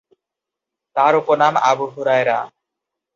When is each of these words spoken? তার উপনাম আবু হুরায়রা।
তার 0.95 1.13
উপনাম 1.15 1.53
আবু 1.69 1.85
হুরায়রা। 1.93 2.37